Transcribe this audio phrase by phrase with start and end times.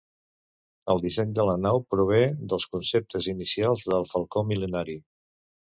[0.93, 2.23] El disseny de la nau prové
[2.55, 5.03] dels conceptes inicials del "Falcó Mil·lenari".